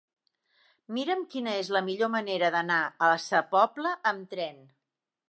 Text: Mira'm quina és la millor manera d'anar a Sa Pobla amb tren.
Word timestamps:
Mira'm 0.97 1.19
quina 1.33 1.53
és 1.63 1.69
la 1.75 1.83
millor 1.89 2.09
manera 2.13 2.49
d'anar 2.55 2.79
a 3.09 3.11
Sa 3.27 3.43
Pobla 3.53 3.93
amb 4.15 4.33
tren. 4.33 4.59